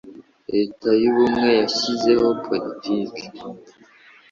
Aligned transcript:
Leta 0.53 0.87
y 1.01 1.05
Ubumwe 1.11 1.49
yashyizeho 1.61 2.27
Politiki 2.45 3.23